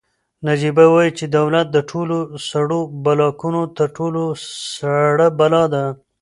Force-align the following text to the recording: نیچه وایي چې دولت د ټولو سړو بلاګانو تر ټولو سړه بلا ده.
نیچه 0.45 0.69
وایي 0.93 1.11
چې 1.17 1.25
دولت 1.37 1.67
د 1.71 1.77
ټولو 1.89 2.17
سړو 2.49 2.79
بلاګانو 3.03 3.63
تر 3.77 3.87
ټولو 3.97 4.23
سړه 4.83 5.27
بلا 5.39 5.63
ده. 5.73 5.85